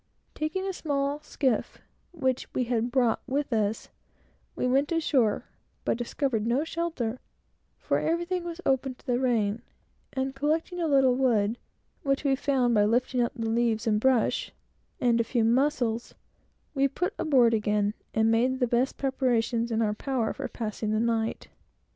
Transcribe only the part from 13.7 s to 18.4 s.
and brush, and a few mussels, we put aboard again, and